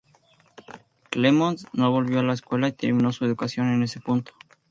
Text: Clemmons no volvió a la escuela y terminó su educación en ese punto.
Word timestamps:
Clemmons 1.11 1.67
no 1.73 1.91
volvió 1.91 2.21
a 2.21 2.23
la 2.23 2.33
escuela 2.33 2.67
y 2.67 2.71
terminó 2.71 3.11
su 3.13 3.23
educación 3.23 3.67
en 3.71 3.83
ese 3.83 3.99
punto. 3.99 4.31